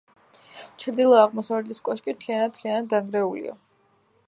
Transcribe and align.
ჩრდილო-აღმოსავლეთის 0.83 1.83
კოშკი 1.89 2.15
თითქმის 2.23 2.49
მთლიანად 2.53 2.91
დანგრეულია. 2.95 3.57